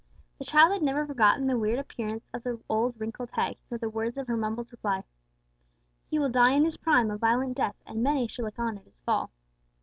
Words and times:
The 0.39 0.45
child 0.45 0.73
had 0.73 0.81
never 0.81 1.05
forgotten 1.05 1.45
the 1.45 1.59
weird 1.59 1.77
appearance 1.77 2.27
of 2.33 2.41
the 2.41 2.59
old 2.67 2.95
wrinkled 2.99 3.29
hag, 3.33 3.57
nor 3.69 3.77
the 3.77 3.87
words 3.87 4.17
of 4.17 4.25
her 4.25 4.35
mumbled 4.35 4.71
reply: 4.71 5.03
"He 6.09 6.17
will 6.17 6.29
die 6.31 6.53
in 6.53 6.63
his 6.63 6.77
prime 6.77 7.11
a 7.11 7.19
violent 7.19 7.55
death, 7.55 7.75
and 7.85 8.01
many 8.01 8.27
shall 8.27 8.45
look 8.45 8.57
on 8.57 8.79
at 8.79 8.85
his 8.85 8.99
fall." 9.01 9.29